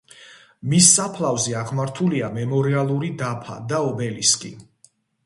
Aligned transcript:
მის 0.69 0.85
საფლავზე 0.99 1.53
აღმართულია 1.59 2.29
მემორიალური 2.37 3.11
დაფა 3.21 3.59
და 3.73 3.83
ობელისკი. 3.91 4.53